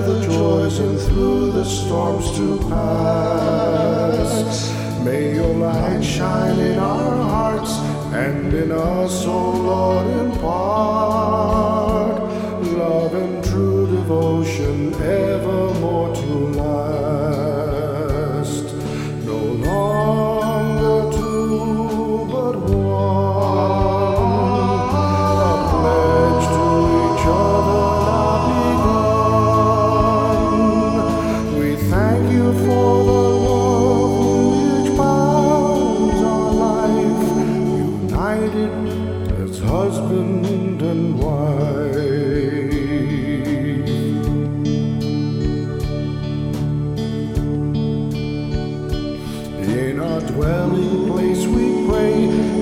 [0.00, 4.72] the joys and through the storms to pass.
[5.04, 7.72] May your light shine in our hearts
[8.12, 10.94] and in us, O Lord, impart
[12.72, 16.13] love and true devotion evermore
[50.28, 52.14] dwelling place we pray,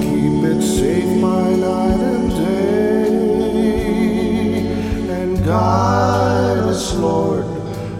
[0.00, 3.10] keep it safe by night and day.
[5.08, 7.44] And guide us, Lord,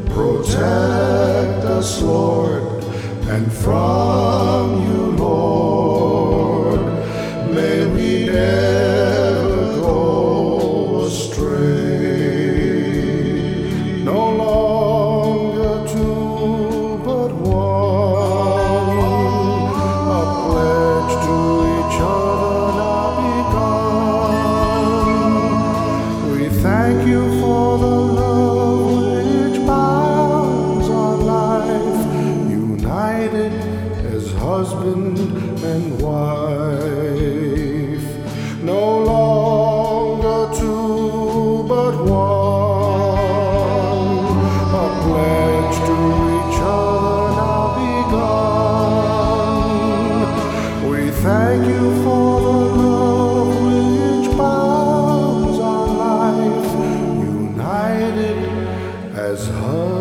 [0.07, 2.63] protect us, Lord,
[3.29, 3.90] and from
[34.41, 35.19] husband
[35.63, 36.91] and wife.
[38.63, 42.89] No longer two, but one.
[44.83, 45.97] A pledge to
[46.39, 49.21] each other now begun.
[50.91, 56.71] We thank you for the love which bounds our life,
[57.45, 58.39] united
[59.15, 60.00] as husband